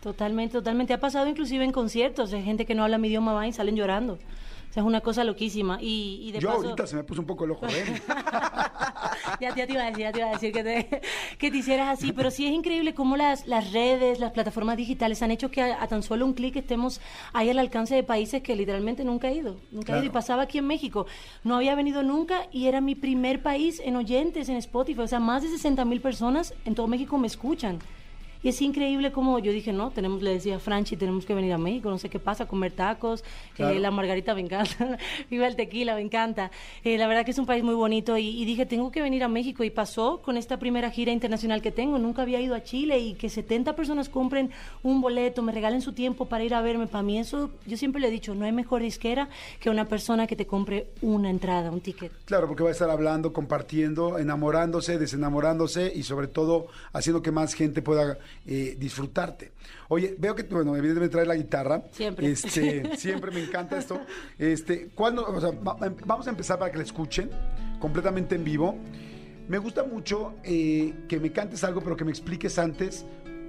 Totalmente, 0.00 0.52
totalmente. 0.52 0.92
Ha 0.94 1.00
pasado 1.00 1.28
inclusive 1.28 1.64
en 1.64 1.72
conciertos 1.72 2.30
de 2.30 2.40
gente 2.40 2.64
que 2.64 2.74
no 2.74 2.84
habla 2.84 2.98
mi 2.98 3.08
idioma 3.08 3.32
va 3.32 3.46
y 3.46 3.52
salen 3.52 3.74
llorando. 3.74 4.14
O 4.14 4.72
sea, 4.72 4.82
es 4.82 4.86
una 4.86 5.00
cosa 5.00 5.24
loquísima. 5.24 5.78
Y, 5.80 6.20
y 6.22 6.32
de 6.32 6.38
Yo 6.38 6.48
paso... 6.48 6.62
ahorita 6.62 6.86
se 6.86 6.94
me 6.96 7.02
puso 7.02 7.20
un 7.20 7.26
poco 7.26 7.44
el 7.44 7.50
ojo 7.50 7.66
verde. 7.66 8.00
Ya, 9.40 9.54
ya 9.54 9.66
te 9.66 9.72
iba 9.72 9.82
a 9.82 9.86
decir, 9.86 10.02
ya 10.04 10.12
te 10.12 10.18
iba 10.20 10.28
a 10.28 10.32
decir 10.32 10.52
que 10.52 10.62
te, 10.64 11.00
que 11.38 11.50
te 11.50 11.56
hicieras 11.56 11.88
así, 11.98 12.12
pero 12.12 12.30
sí 12.30 12.46
es 12.46 12.52
increíble 12.52 12.94
cómo 12.94 13.16
las, 13.16 13.46
las 13.46 13.72
redes, 13.72 14.18
las 14.20 14.32
plataformas 14.32 14.76
digitales 14.76 15.22
han 15.22 15.30
hecho 15.30 15.50
que 15.50 15.62
a, 15.62 15.82
a 15.82 15.86
tan 15.88 16.02
solo 16.02 16.24
un 16.26 16.34
clic 16.34 16.56
estemos 16.56 17.00
ahí 17.32 17.50
al 17.50 17.58
alcance 17.58 17.94
de 17.94 18.02
países 18.02 18.42
que 18.42 18.56
literalmente 18.56 19.04
nunca 19.04 19.28
he 19.28 19.34
ido, 19.34 19.56
nunca 19.70 19.92
he 19.92 19.96
ido. 19.96 20.04
Y 20.04 20.08
Claro. 20.08 20.12
pasaba 20.12 20.42
aquí 20.44 20.58
en 20.58 20.66
México, 20.66 21.06
no 21.44 21.56
había 21.56 21.74
venido 21.74 22.02
nunca 22.02 22.46
y 22.52 22.66
era 22.66 22.80
mi 22.80 22.94
primer 22.94 23.42
país 23.42 23.80
en 23.84 23.96
oyentes 23.96 24.48
en 24.48 24.56
Spotify, 24.56 25.00
o 25.00 25.06
sea, 25.08 25.20
más 25.20 25.42
de 25.42 25.48
60 25.48 25.84
mil 25.84 26.00
personas 26.00 26.54
en 26.64 26.74
todo 26.74 26.86
México 26.86 27.18
me 27.18 27.26
escuchan. 27.26 27.78
Y 28.42 28.48
es 28.48 28.60
increíble 28.62 29.12
como 29.12 29.38
yo 29.38 29.52
dije, 29.52 29.72
no, 29.72 29.90
tenemos, 29.90 30.22
le 30.22 30.30
decía 30.32 30.56
a 30.56 30.58
Franchi, 30.58 30.96
tenemos 30.96 31.26
que 31.26 31.34
venir 31.34 31.52
a 31.52 31.58
México, 31.58 31.90
no 31.90 31.98
sé 31.98 32.08
qué 32.08 32.18
pasa, 32.18 32.46
comer 32.46 32.72
tacos, 32.72 33.22
Claro. 33.54 33.74
eh, 33.74 33.78
la 33.80 33.90
margarita 33.90 34.34
me 34.34 34.40
encanta, 34.40 34.96
viva 35.30 35.46
el 35.46 35.56
tequila, 35.56 35.94
me 35.94 36.00
encanta. 36.00 36.50
Eh, 36.84 36.96
la 36.96 37.06
verdad 37.06 37.24
que 37.24 37.32
es 37.32 37.38
un 37.38 37.46
país 37.46 37.62
muy 37.62 37.74
bonito 37.74 38.16
y, 38.16 38.28
y 38.28 38.44
dije, 38.46 38.64
tengo 38.64 38.90
que 38.90 39.02
venir 39.02 39.22
a 39.24 39.28
México 39.28 39.62
y 39.64 39.70
pasó 39.70 40.22
con 40.22 40.36
esta 40.38 40.58
primera 40.58 40.90
gira 40.90 41.12
internacional 41.12 41.60
que 41.60 41.70
tengo, 41.70 41.98
nunca 41.98 42.22
había 42.22 42.40
ido 42.40 42.54
a 42.54 42.62
Chile 42.62 42.98
y 42.98 43.14
que 43.14 43.28
70 43.28 43.76
personas 43.76 44.08
compren 44.08 44.50
un 44.82 45.00
boleto, 45.02 45.42
me 45.42 45.52
regalen 45.52 45.82
su 45.82 45.92
tiempo 45.92 46.24
para 46.26 46.42
ir 46.42 46.54
a 46.54 46.62
verme, 46.62 46.86
para 46.86 47.02
mí 47.02 47.18
eso, 47.18 47.50
yo 47.66 47.76
siempre 47.76 48.00
le 48.00 48.08
he 48.08 48.10
dicho, 48.10 48.34
no 48.34 48.46
hay 48.46 48.52
mejor 48.52 48.80
disquera 48.82 49.28
que 49.60 49.68
una 49.68 49.84
persona 49.86 50.26
que 50.26 50.36
te 50.36 50.46
compre 50.46 50.86
una 51.02 51.28
entrada, 51.28 51.70
un 51.70 51.80
ticket. 51.80 52.10
Claro, 52.24 52.46
porque 52.48 52.62
va 52.62 52.70
a 52.70 52.72
estar 52.72 52.88
hablando, 52.88 53.32
compartiendo, 53.34 54.18
enamorándose, 54.18 54.98
desenamorándose 54.98 55.92
y 55.94 56.02
sobre 56.04 56.26
todo 56.26 56.68
haciendo 56.92 57.22
que 57.22 57.30
más 57.32 57.54
gente 57.54 57.82
pueda 57.82 58.18
eh, 58.46 58.76
disfrutarte. 58.78 59.52
Oye, 59.88 60.14
veo 60.18 60.34
que, 60.34 60.42
bueno, 60.44 60.76
evidentemente 60.76 61.12
trae 61.12 61.26
la 61.26 61.36
guitarra. 61.36 61.82
Siempre. 61.92 62.30
Este, 62.30 62.96
siempre 62.96 63.30
me 63.30 63.42
encanta 63.42 63.78
esto. 63.78 64.00
Este, 64.38 64.88
¿cuándo, 64.94 65.24
o 65.26 65.40
sea, 65.40 65.50
va- 65.50 65.76
em- 65.86 65.96
vamos 66.06 66.26
a 66.26 66.30
empezar 66.30 66.58
para 66.58 66.70
que 66.70 66.78
la 66.78 66.84
escuchen 66.84 67.30
completamente 67.78 68.34
en 68.34 68.44
vivo. 68.44 68.76
Me 69.48 69.58
gusta 69.58 69.82
mucho 69.84 70.34
eh, 70.44 70.94
que 71.08 71.18
me 71.18 71.32
cantes 71.32 71.64
algo, 71.64 71.80
pero 71.80 71.96
que 71.96 72.04
me 72.04 72.10
expliques 72.10 72.58
antes 72.58 73.04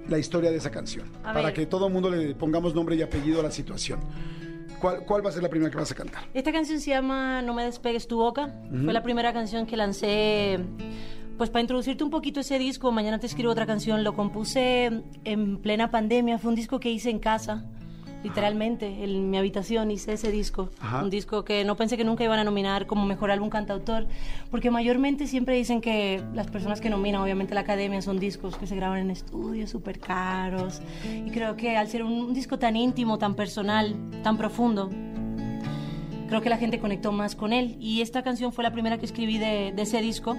la 0.08 0.18
historia 0.18 0.50
de 0.50 0.56
esa 0.56 0.70
canción. 0.70 1.08
A 1.22 1.32
para 1.32 1.42
ver. 1.46 1.54
que 1.54 1.66
todo 1.66 1.86
el 1.86 1.92
mundo 1.92 2.10
le 2.10 2.34
pongamos 2.34 2.74
nombre 2.74 2.96
y 2.96 3.02
apellido 3.02 3.38
a 3.40 3.42
la 3.44 3.50
situación. 3.52 4.00
¿Cuál, 4.80 5.04
¿Cuál 5.06 5.24
va 5.24 5.30
a 5.30 5.32
ser 5.32 5.44
la 5.44 5.48
primera 5.48 5.70
que 5.70 5.76
vas 5.76 5.92
a 5.92 5.94
cantar? 5.94 6.24
Esta 6.34 6.50
canción 6.50 6.80
se 6.80 6.90
llama 6.90 7.40
No 7.42 7.54
me 7.54 7.62
despegues 7.64 8.08
tu 8.08 8.16
boca. 8.16 8.52
Fue 8.82 8.92
la 8.92 9.04
primera 9.04 9.32
canción 9.32 9.64
que 9.64 9.76
lancé, 9.76 10.58
pues 11.38 11.50
para 11.50 11.60
introducirte 11.60 12.04
un 12.04 12.10
poquito 12.10 12.40
ese 12.40 12.58
disco. 12.58 12.92
Mañana 12.92 13.18
te 13.18 13.26
escribo 13.26 13.50
otra 13.50 13.66
canción. 13.66 14.04
Lo 14.04 14.14
compuse 14.14 15.02
en 15.24 15.58
plena 15.58 15.90
pandemia. 15.90 16.38
Fue 16.38 16.50
un 16.50 16.56
disco 16.56 16.80
que 16.80 16.90
hice 16.90 17.10
en 17.10 17.18
casa, 17.18 17.64
literalmente, 18.22 19.04
en 19.04 19.30
mi 19.30 19.38
habitación 19.38 19.90
hice 19.90 20.12
ese 20.12 20.30
disco. 20.30 20.70
Ajá. 20.80 21.02
Un 21.02 21.10
disco 21.10 21.44
que 21.44 21.64
no 21.64 21.76
pensé 21.76 21.96
que 21.96 22.04
nunca 22.04 22.24
iban 22.24 22.38
a 22.38 22.44
nominar 22.44 22.86
como 22.86 23.04
mejor 23.06 23.30
álbum 23.30 23.50
cantautor, 23.50 24.06
porque 24.50 24.70
mayormente 24.70 25.26
siempre 25.26 25.56
dicen 25.56 25.80
que 25.80 26.22
las 26.34 26.48
personas 26.48 26.80
que 26.80 26.90
nominan, 26.90 27.20
obviamente 27.20 27.54
la 27.54 27.60
academia, 27.60 28.00
son 28.02 28.18
discos 28.18 28.56
que 28.56 28.66
se 28.66 28.76
graban 28.76 28.98
en 28.98 29.10
estudios 29.10 29.70
súper 29.70 29.98
caros. 29.98 30.80
Y 31.26 31.30
creo 31.30 31.56
que 31.56 31.76
al 31.76 31.88
ser 31.88 32.04
un, 32.04 32.12
un 32.12 32.34
disco 32.34 32.58
tan 32.58 32.76
íntimo, 32.76 33.18
tan 33.18 33.34
personal, 33.34 33.96
tan 34.22 34.36
profundo, 34.36 34.90
creo 36.28 36.40
que 36.40 36.48
la 36.48 36.58
gente 36.58 36.78
conectó 36.78 37.12
más 37.12 37.34
con 37.34 37.52
él. 37.52 37.76
Y 37.80 38.02
esta 38.02 38.22
canción 38.22 38.52
fue 38.52 38.64
la 38.64 38.72
primera 38.72 38.98
que 38.98 39.06
escribí 39.06 39.38
de, 39.38 39.72
de 39.74 39.82
ese 39.82 40.00
disco. 40.00 40.36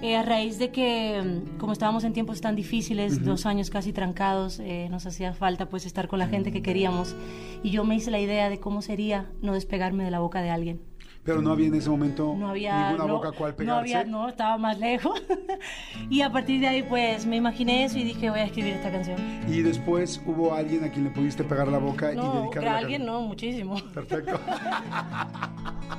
Eh, 0.00 0.14
a 0.16 0.22
raíz 0.22 0.58
de 0.60 0.70
que, 0.70 1.20
mm, 1.22 1.58
como 1.58 1.72
estábamos 1.72 2.04
en 2.04 2.12
tiempos 2.12 2.40
tan 2.40 2.54
difíciles, 2.54 3.24
dos 3.24 3.46
años 3.46 3.68
casi 3.68 3.92
trancados, 3.92 4.60
eh, 4.60 4.86
nos 4.90 5.06
hacía 5.06 5.32
falta 5.34 5.68
pues 5.68 5.86
estar 5.86 6.06
con 6.06 6.20
la 6.20 6.28
gente 6.28 6.52
que 6.52 6.62
queríamos. 6.62 7.16
Y 7.64 7.70
yo 7.70 7.84
me 7.84 7.96
hice 7.96 8.10
la 8.12 8.20
idea 8.20 8.48
de 8.48 8.60
cómo 8.60 8.80
sería 8.80 9.26
no 9.42 9.54
despegarme 9.54 10.04
de 10.04 10.12
la 10.12 10.20
boca 10.20 10.40
de 10.40 10.50
alguien. 10.50 10.80
Pero 11.24 11.42
no 11.42 11.50
había 11.50 11.66
en 11.66 11.74
ese 11.74 11.90
momento 11.90 12.34
No 12.38 12.48
había... 12.48 12.90
ninguna 12.90 13.06
no, 13.08 13.14
boca 13.16 13.32
cual 13.32 13.50
no 13.50 13.56
pegarse. 13.56 13.96
había, 13.96 14.04
no, 14.10 14.28
estaba 14.28 14.56
más 14.56 14.78
lejos. 14.78 15.20
y 16.08 16.22
a 16.22 16.30
partir 16.30 16.60
de 16.60 16.68
ahí 16.68 16.82
pues 16.84 17.26
me 17.26 17.36
imaginé 17.36 17.84
eso 17.84 17.98
y 17.98 18.04
dije 18.04 18.30
voy 18.30 18.38
a 18.38 18.44
escribir 18.44 18.74
esta 18.74 18.90
canción. 18.92 19.18
Y 19.48 19.62
después 19.62 20.22
hubo 20.24 20.54
alguien 20.54 20.84
a 20.84 20.90
quien 20.92 21.04
le 21.04 21.10
pudiste 21.10 21.42
pegar 21.44 21.66
la 21.68 21.78
boca 21.78 22.12
y 22.12 22.16
No, 22.16 22.22
dedicarle 22.42 22.50
que 22.60 22.64
la 22.64 22.76
alguien 22.78 23.04
no, 23.04 23.20
muchísimo. 23.22 23.74
Perfecto. 23.92 24.38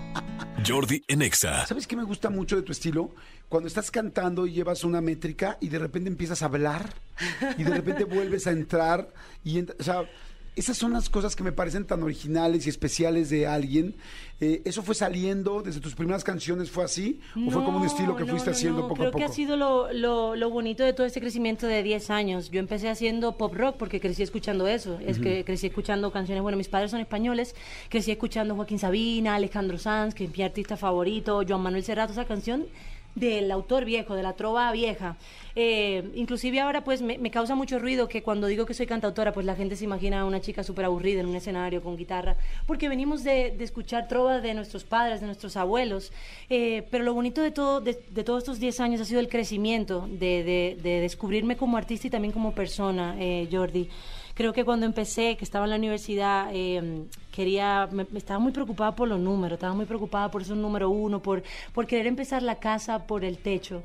Jordi 0.65 1.03
en 1.07 1.21
Exa. 1.21 1.65
¿Sabes 1.65 1.87
qué 1.87 1.95
me 1.95 2.03
gusta 2.03 2.29
mucho 2.29 2.55
de 2.55 2.61
tu 2.61 2.71
estilo? 2.71 3.11
Cuando 3.47 3.67
estás 3.67 3.91
cantando 3.91 4.45
y 4.45 4.53
llevas 4.53 4.83
una 4.83 5.01
métrica 5.01 5.57
y 5.61 5.69
de 5.69 5.79
repente 5.79 6.09
empiezas 6.09 6.41
a 6.41 6.45
hablar 6.45 6.93
y 7.57 7.63
de 7.63 7.71
repente 7.71 8.03
vuelves 8.03 8.47
a 8.47 8.51
entrar 8.51 9.09
y 9.43 9.57
ent- 9.59 9.75
o 9.79 9.83
sea, 9.83 10.03
esas 10.59 10.77
son 10.77 10.91
las 10.91 11.09
cosas 11.09 11.35
que 11.35 11.43
me 11.43 11.51
parecen 11.51 11.85
tan 11.85 12.03
originales 12.03 12.65
y 12.65 12.69
especiales 12.69 13.29
de 13.29 13.47
alguien. 13.47 13.95
Eh, 14.41 14.61
¿Eso 14.65 14.83
fue 14.83 14.93
saliendo 14.93 15.61
desde 15.61 15.79
tus 15.79 15.95
primeras 15.95 16.23
canciones? 16.23 16.69
¿Fue 16.69 16.83
así? 16.83 17.19
¿O 17.47 17.49
fue 17.49 17.63
como 17.63 17.79
un 17.79 17.85
estilo 17.85 18.15
que 18.15 18.25
no, 18.25 18.31
fuiste 18.31 18.49
no, 18.49 18.55
haciendo 18.55 18.81
poco 18.83 18.95
Creo 18.95 19.07
a 19.07 19.11
poco? 19.11 19.19
que 19.19 19.31
ha 19.31 19.33
sido 19.33 19.55
lo, 19.55 19.91
lo, 19.93 20.35
lo 20.35 20.49
bonito 20.49 20.83
de 20.83 20.93
todo 20.93 21.07
este 21.07 21.21
crecimiento 21.21 21.65
de 21.65 21.81
10 21.81 22.09
años. 22.09 22.51
Yo 22.51 22.59
empecé 22.59 22.89
haciendo 22.89 23.37
pop 23.37 23.53
rock 23.53 23.77
porque 23.77 24.01
crecí 24.01 24.21
escuchando 24.21 24.67
eso. 24.67 24.99
Es 24.99 25.19
que 25.19 25.45
crecí 25.45 25.67
escuchando 25.67 26.11
canciones, 26.11 26.41
bueno, 26.41 26.57
mis 26.57 26.67
padres 26.67 26.91
son 26.91 26.99
españoles, 26.99 27.55
crecí 27.89 28.11
escuchando 28.11 28.55
Joaquín 28.55 28.79
Sabina, 28.79 29.35
Alejandro 29.35 29.77
Sanz, 29.77 30.13
que 30.13 30.25
es 30.25 30.37
mi 30.37 30.43
artista 30.43 30.77
favorito, 30.77 31.41
Joan 31.47 31.61
Manuel 31.61 31.83
Serrato, 31.83 32.11
esa 32.11 32.25
canción 32.25 32.65
del 33.19 33.51
autor 33.51 33.85
viejo, 33.85 34.15
de 34.15 34.23
la 34.23 34.33
trova 34.33 34.71
vieja. 34.71 35.17
Eh, 35.55 36.11
inclusive 36.15 36.59
ahora 36.59 36.83
pues 36.83 37.01
me, 37.01 37.17
causa 37.31 37.55
mucho 37.55 37.79
ruido 37.79 38.07
que 38.07 38.23
cuando 38.23 38.47
digo 38.47 38.65
que 38.65 38.73
soy 38.73 38.85
cantautora 38.85 39.33
pues 39.33 39.45
la 39.45 39.55
gente 39.55 39.75
se 39.75 39.83
imagina 39.83 40.21
a 40.21 40.25
una 40.25 40.39
chica 40.39 40.63
súper 40.63 40.85
aburrida 40.85 41.19
en 41.19 41.25
un 41.25 41.35
escenario 41.35 41.81
con 41.81 41.97
guitarra, 41.97 42.37
porque 42.65 42.87
venimos 42.87 43.23
de, 43.23 43.55
escuchar 43.59 44.07
trova 44.07 44.39
de 44.39 44.53
nuestros 44.53 44.83
padres, 44.83 45.19
de 45.19 45.25
nuestros 45.25 45.57
abuelos, 45.57 46.11
Eh, 46.49 46.87
pero 46.91 47.03
lo 47.03 47.13
bonito 47.13 47.41
de, 47.41 47.51
todo, 47.51 47.81
de, 47.81 47.93
todos 48.23 48.43
estos 48.43 48.59
10 48.59 48.79
años 48.79 49.01
ha 49.01 49.05
sido 49.05 49.19
el 49.19 49.27
crecimiento, 49.27 50.07
de 50.07 50.75
descubrirme 51.01 51.57
como 51.57 51.77
artista 51.77 52.07
y 52.07 52.09
también 52.09 52.31
como 52.31 52.53
persona, 52.53 53.15
eh, 53.19 53.47
Jordi. 53.51 53.89
Creo 54.39 54.53
que 54.53 54.63
cuando 54.63 54.85
empecé, 54.85 55.35
que 55.35 55.43
estaba 55.43 55.65
en 55.65 55.71
la 55.71 55.75
universidad, 55.75 56.49
eh, 56.53 57.03
quería, 57.29 57.89
me, 57.91 58.07
estaba 58.15 58.39
muy 58.39 58.53
preocupada 58.53 58.95
por 58.95 59.09
los 59.09 59.19
números, 59.19 59.57
estaba 59.57 59.73
muy 59.73 59.83
preocupada 59.83 60.31
por 60.31 60.45
ser 60.45 60.53
un 60.53 60.61
número 60.61 60.89
uno, 60.89 61.21
por, 61.21 61.43
por 61.73 61.85
querer 61.85 62.07
empezar 62.07 62.41
la 62.41 62.55
casa 62.55 63.05
por 63.05 63.25
el 63.25 63.39
techo. 63.39 63.83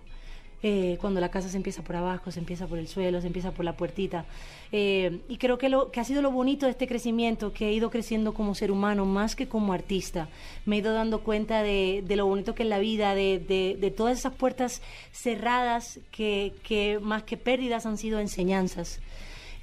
Eh, 0.62 0.96
cuando 1.00 1.20
la 1.20 1.28
casa 1.28 1.48
se 1.48 1.56
empieza 1.56 1.82
por 1.82 1.96
abajo, 1.96 2.30
se 2.30 2.38
empieza 2.38 2.68
por 2.68 2.78
el 2.78 2.86
suelo, 2.86 3.20
se 3.20 3.26
empieza 3.26 3.50
por 3.50 3.64
la 3.64 3.76
puertita. 3.76 4.26
Eh, 4.70 5.22
y 5.28 5.38
creo 5.38 5.58
que, 5.58 5.68
lo, 5.68 5.90
que 5.90 5.98
ha 5.98 6.04
sido 6.04 6.22
lo 6.22 6.30
bonito 6.30 6.66
de 6.66 6.70
este 6.70 6.86
crecimiento, 6.86 7.52
que 7.52 7.70
he 7.70 7.72
ido 7.72 7.90
creciendo 7.90 8.32
como 8.32 8.54
ser 8.54 8.70
humano 8.70 9.06
más 9.06 9.34
que 9.34 9.48
como 9.48 9.72
artista. 9.72 10.28
Me 10.66 10.76
he 10.76 10.78
ido 10.78 10.94
dando 10.94 11.24
cuenta 11.24 11.64
de, 11.64 12.04
de 12.06 12.14
lo 12.14 12.26
bonito 12.26 12.54
que 12.54 12.62
es 12.62 12.68
la 12.68 12.78
vida, 12.78 13.16
de, 13.16 13.40
de, 13.40 13.76
de 13.76 13.90
todas 13.90 14.20
esas 14.20 14.32
puertas 14.32 14.82
cerradas 15.10 15.98
que, 16.12 16.52
que 16.62 17.00
más 17.02 17.24
que 17.24 17.36
pérdidas 17.36 17.86
han 17.86 17.98
sido 17.98 18.20
enseñanzas. 18.20 19.00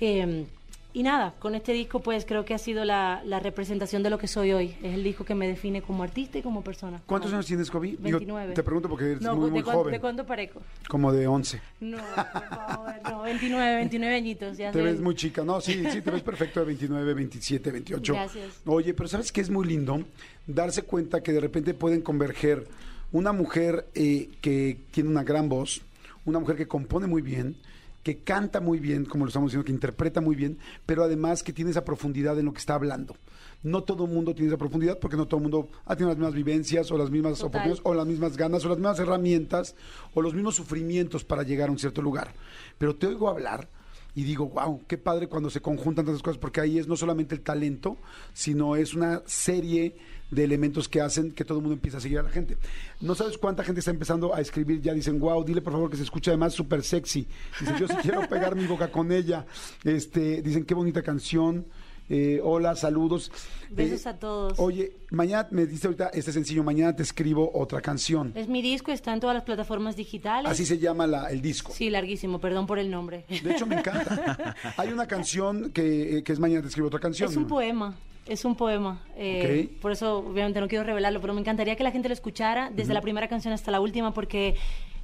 Eh, 0.02 0.48
y 0.94 1.04
nada, 1.04 1.34
con 1.40 1.56
este 1.56 1.74
disco 1.74 2.02
pues 2.02 2.26
creo 2.26 2.46
que 2.46 2.54
ha 2.54 2.58
sido 2.58 2.84
la, 2.86 3.22
la, 3.26 3.40
representación 3.40 4.04
de 4.04 4.10
lo 4.10 4.18
que 4.18 4.28
soy 4.28 4.52
hoy. 4.52 4.76
Es 4.84 4.94
el 4.94 5.04
disco 5.04 5.24
que 5.24 5.36
me 5.36 5.48
define 5.48 5.82
como 5.82 6.04
artista 6.04 6.38
y 6.38 6.42
como 6.42 6.64
persona. 6.64 7.02
¿Cuántos 7.06 7.32
años 7.32 7.46
tienes, 7.46 7.72
Kobe? 7.72 7.96
29. 8.00 8.48
Digo, 8.48 8.54
te 8.54 8.64
pregunto 8.64 8.90
porque 8.90 9.06
eres 9.06 9.22
no, 9.22 9.36
muy, 9.36 9.46
¿de 9.46 9.52
muy 9.52 9.64
cuánto, 9.64 9.80
joven. 9.80 9.92
¿De 9.94 10.00
cuánto 10.00 10.26
parezco? 10.26 10.62
Como 10.88 11.12
de 11.14 11.28
11. 11.28 11.62
No, 11.82 11.98
por 11.98 12.50
favor, 12.50 12.94
no, 13.10 13.22
29, 13.24 13.76
29 13.76 14.16
añitos. 14.16 14.58
Ya 14.58 14.72
Te 14.72 14.82
ves 14.82 15.00
muy 15.00 15.16
chica. 15.16 15.44
No, 15.44 15.62
sí, 15.62 15.84
sí, 15.92 16.02
te 16.02 16.12
ves 16.12 16.24
perfecto 16.24 16.60
de 16.60 16.66
29, 16.68 17.14
27, 17.14 17.72
28. 17.72 18.14
Gracias. 18.14 18.62
Oye, 18.66 18.94
pero 18.94 19.08
¿sabes 19.08 19.32
qué 19.32 19.42
es 19.42 19.50
muy 19.50 19.68
lindo? 19.68 20.04
Darse 20.46 20.84
cuenta 20.84 21.22
que 21.22 21.32
de 21.32 21.40
repente 21.40 21.74
pueden 21.74 22.02
converger 22.02 22.68
una 23.12 23.32
mujer 23.32 23.88
eh, 23.94 24.30
que 24.42 24.78
tiene 24.92 25.10
una 25.10 25.24
gran 25.24 25.50
voz, 25.50 25.82
una 26.26 26.40
mujer 26.40 26.56
que 26.56 26.68
compone 26.68 27.08
muy 27.08 27.22
bien, 27.22 27.56
que 28.04 28.24
canta 28.24 28.60
muy 28.60 28.80
bien, 28.80 29.06
como 29.06 29.26
lo 29.26 29.30
estamos 29.30 29.52
diciendo, 29.52 29.66
que 29.66 29.72
interpreta 29.72 30.22
muy 30.22 30.36
bien, 30.36 30.58
pero 30.86 31.04
además 31.04 31.44
que 31.44 31.54
tiene 31.54 31.72
esa 31.72 31.86
profundidad 31.86 32.38
en 32.40 32.46
lo 32.46 32.54
que 32.54 32.60
está 32.60 32.76
hablando. 32.76 33.16
No 33.64 33.84
todo 33.84 34.06
el 34.06 34.12
mundo 34.12 34.34
tiene 34.34 34.50
esa 34.50 34.58
profundidad 34.58 34.98
porque 35.00 35.18
no 35.18 35.28
todo 35.28 35.38
el 35.38 35.44
mundo 35.44 35.70
ha 35.86 35.96
tenido 35.96 36.10
las 36.10 36.18
mismas 36.18 36.34
vivencias 36.34 36.92
o 36.92 36.98
las 36.98 37.12
mismas 37.12 37.34
Total. 37.34 37.48
oportunidades 37.48 37.82
o 37.84 37.94
las 37.94 38.08
mismas 38.08 38.38
ganas 38.38 38.66
o 38.66 38.70
las 38.70 38.78
mismas 38.78 39.00
herramientas 39.00 39.76
o 40.14 40.22
los 40.22 40.34
mismos 40.34 40.56
sufrimientos 40.56 41.24
para 41.24 41.44
llegar 41.44 41.70
a 41.70 41.72
un 41.72 41.78
cierto 41.78 42.02
lugar. 42.02 42.34
Pero 42.78 42.96
te 42.96 43.08
oigo 43.08 43.30
hablar 43.30 43.70
y 44.14 44.24
digo, 44.24 44.50
wow, 44.50 44.82
qué 44.88 44.98
padre 44.98 45.28
cuando 45.28 45.50
se 45.50 45.62
conjuntan 45.62 46.06
tantas 46.06 46.22
cosas, 46.22 46.38
porque 46.38 46.60
ahí 46.60 46.78
es 46.78 46.88
no 46.88 46.98
solamente 46.98 47.34
el 47.36 47.42
talento, 47.42 47.98
sino 48.34 48.76
es 48.76 48.94
una 48.94 49.22
serie 49.26 49.96
de 50.32 50.44
elementos 50.44 50.90
que 50.90 51.02
hacen 51.02 51.32
que 51.32 51.46
todo 51.46 51.60
el 51.60 51.64
mundo 51.64 51.76
empiece 51.76 51.98
a 51.98 52.00
seguir 52.00 52.20
a 52.20 52.24
la 52.24 52.30
gente. 52.30 52.58
No 53.00 53.16
sabes 53.16 53.38
cuánta 53.38 53.64
gente 53.64 53.80
está 53.80 53.92
empezando 53.92 54.34
a 54.34 54.42
escribir, 54.42 54.82
ya 54.82 54.94
dicen, 54.94 55.20
wow, 55.20 55.44
dile 55.44 55.62
por 55.62 55.74
favor 55.74 55.90
que 55.90 55.98
se 55.98 56.04
escucha 56.04 56.32
además 56.32 56.54
súper 56.54 56.84
sexy. 56.84 57.28
Dicen, 57.60 57.78
yo 57.78 57.88
sí 57.88 57.96
quiero 58.02 58.28
pegar 58.28 58.56
mi 58.56 58.66
boca 58.66 58.92
con 58.92 59.12
ella. 59.12 59.46
Este, 59.84 60.42
dicen, 60.42 60.66
qué 60.66 60.74
bonita 60.74 61.02
canción. 61.02 61.66
Eh, 62.14 62.42
hola, 62.44 62.76
saludos. 62.76 63.32
Besos 63.70 64.06
Eh, 64.06 64.10
a 64.10 64.20
todos. 64.20 64.60
Oye, 64.60 64.92
mañana 65.12 65.48
me 65.52 65.66
diste 65.66 65.88
ahorita 65.88 66.10
este 66.14 66.34
sencillo, 66.34 66.62
mañana 66.62 66.94
te 66.94 67.04
escribo 67.04 67.50
otra 67.54 67.80
canción. 67.80 68.34
Es 68.36 68.50
mi 68.50 68.62
disco, 68.62 68.92
está 68.92 69.14
en 69.14 69.22
todas 69.22 69.34
las 69.34 69.44
plataformas 69.46 69.96
digitales. 69.96 70.52
Así 70.52 70.66
se 70.66 70.78
llama 70.78 71.08
la- 71.08 71.32
el 71.32 71.42
disco. 71.42 71.72
Sí, 71.74 71.90
larguísimo, 71.90 72.40
perdón 72.42 72.68
por 72.68 72.80
el 72.80 72.92
nombre. 72.92 73.24
De 73.30 73.52
hecho, 73.54 73.66
me 73.66 73.76
encanta. 73.76 74.56
Hay 74.78 74.90
una 74.92 75.08
canción 75.08 75.72
que, 75.72 76.18
eh, 76.18 76.24
que 76.24 76.34
es 76.34 76.40
Mañana 76.40 76.62
te 76.64 76.68
escribo 76.68 76.88
otra 76.88 77.00
canción. 77.00 77.30
Es 77.30 77.38
un 77.38 77.48
poema, 77.48 77.96
es 78.28 78.44
un 78.44 78.56
poema. 78.58 79.02
Eh, 79.16 79.70
Ok. 79.72 79.80
Por 79.82 79.92
eso, 79.94 80.18
obviamente, 80.18 80.60
no 80.60 80.68
quiero 80.68 80.84
revelarlo, 80.84 81.22
pero 81.22 81.34
me 81.34 81.40
encantaría 81.40 81.78
que 81.78 81.84
la 81.84 81.92
gente 81.92 82.10
lo 82.10 82.14
escuchara 82.14 82.72
desde 82.76 82.94
la 82.94 83.00
primera 83.02 83.30
canción 83.30 83.54
hasta 83.54 83.72
la 83.72 83.80
última, 83.80 84.14
porque 84.14 84.56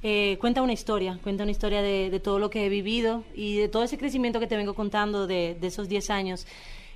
eh, 0.02 0.36
cuenta 0.42 0.60
una 0.60 0.74
historia, 0.74 1.18
cuenta 1.22 1.44
una 1.44 1.52
historia 1.52 1.80
de, 1.80 2.10
de 2.10 2.20
todo 2.20 2.38
lo 2.38 2.50
que 2.50 2.66
he 2.66 2.68
vivido 2.68 3.24
y 3.34 3.56
de 3.56 3.68
todo 3.68 3.82
ese 3.82 3.96
crecimiento 3.96 4.40
que 4.40 4.46
te 4.46 4.56
vengo 4.58 4.74
contando 4.74 5.26
de, 5.26 5.56
de 5.58 5.66
esos 5.68 5.88
10 5.88 6.10
años. 6.10 6.46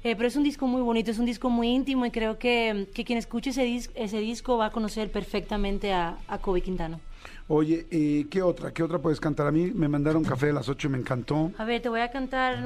Eh, 0.05 0.17
pero 0.17 0.27
es 0.27 0.35
un 0.37 0.43
disco 0.43 0.67
muy 0.67 0.83
bonito, 0.83 1.11
es 1.11 1.19
un 1.19 1.27
disco 1.27 1.49
muy 1.49 1.69
íntimo 1.69 2.05
y 2.07 2.11
creo 2.11 2.39
que, 2.39 2.89
que 2.95 3.05
quien 3.05 3.19
escuche 3.19 3.51
ese, 3.51 3.65
dis- 3.65 3.91
ese 3.95 4.19
disco 4.19 4.57
va 4.59 4.67
a 4.67 4.71
conocer 4.73 5.11
perfectamente 5.13 5.93
a, 5.93 6.19
a 6.27 6.39
Kobe 6.39 6.61
Quintano. 6.61 7.01
Oye, 7.47 7.87
eh, 7.91 8.27
¿qué 8.31 8.43
otra? 8.43 8.73
¿Qué 8.73 8.83
otra 8.83 8.99
puedes 8.99 9.21
cantar? 9.21 9.47
A 9.47 9.53
mí 9.53 9.71
me 9.73 9.89
mandaron 9.89 10.25
café 10.25 10.51
a 10.51 10.53
las 10.55 10.69
8 10.69 10.89
y 10.89 10.91
me 10.91 10.99
encantó. 10.99 11.53
A 11.57 11.65
ver, 11.65 11.81
te 11.83 11.89
voy 11.89 12.01
a 12.01 12.11
cantar. 12.11 12.59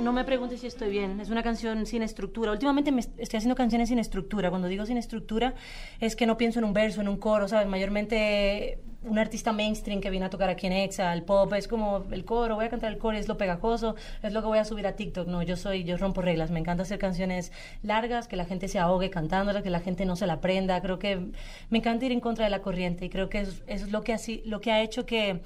No 0.00 0.12
me 0.12 0.24
preguntes 0.24 0.60
si 0.60 0.66
estoy 0.68 0.90
bien. 0.90 1.20
Es 1.20 1.28
una 1.28 1.42
canción 1.42 1.84
sin 1.84 2.02
estructura. 2.02 2.52
Últimamente 2.52 2.92
me 2.92 3.00
est- 3.00 3.18
estoy 3.18 3.38
haciendo 3.38 3.56
canciones 3.56 3.88
sin 3.88 3.98
estructura. 3.98 4.48
Cuando 4.48 4.68
digo 4.68 4.86
sin 4.86 4.96
estructura, 4.96 5.54
es 6.00 6.14
que 6.14 6.24
no 6.24 6.36
pienso 6.36 6.60
en 6.60 6.64
un 6.66 6.72
verso, 6.72 7.00
en 7.00 7.08
un 7.08 7.16
coro, 7.16 7.48
¿sabes? 7.48 7.66
Mayormente 7.66 8.78
un 9.02 9.18
artista 9.18 9.52
mainstream 9.52 10.00
que 10.00 10.10
viene 10.10 10.26
a 10.26 10.30
tocar 10.30 10.50
aquí 10.50 10.66
en 10.66 10.72
Exa, 10.72 11.12
el 11.12 11.22
pop, 11.22 11.52
es 11.54 11.66
como 11.68 12.04
el 12.10 12.24
coro, 12.24 12.56
voy 12.56 12.66
a 12.66 12.68
cantar 12.68 12.92
el 12.92 12.98
coro, 12.98 13.16
es 13.16 13.26
lo 13.28 13.36
pegajoso, 13.38 13.94
es 14.22 14.32
lo 14.32 14.40
que 14.40 14.46
voy 14.48 14.58
a 14.58 14.64
subir 14.64 14.86
a 14.86 14.92
TikTok. 14.96 15.26
No, 15.26 15.42
yo 15.42 15.56
soy, 15.56 15.82
yo 15.82 15.96
rompo 15.96 16.22
reglas. 16.22 16.50
Me 16.52 16.60
encanta 16.60 16.84
hacer 16.84 16.98
canciones 17.00 17.50
largas, 17.82 18.28
que 18.28 18.36
la 18.36 18.44
gente 18.44 18.68
se 18.68 18.78
ahogue 18.78 19.10
cantándolas, 19.10 19.62
que 19.64 19.70
la 19.70 19.80
gente 19.80 20.04
no 20.04 20.14
se 20.14 20.26
la 20.28 20.34
aprenda. 20.34 20.80
Creo 20.80 21.00
que 21.00 21.26
me 21.70 21.78
encanta 21.78 22.06
ir 22.06 22.12
en 22.12 22.20
contra 22.20 22.44
de 22.44 22.50
la 22.50 22.60
corriente 22.62 23.04
y 23.04 23.08
creo 23.10 23.28
que 23.28 23.40
eso, 23.40 23.62
eso 23.66 23.84
es 23.86 23.90
lo 23.90 24.02
que, 24.02 24.12
así, 24.12 24.42
lo 24.46 24.60
que 24.60 24.70
ha 24.70 24.80
hecho 24.80 25.06
que 25.06 25.40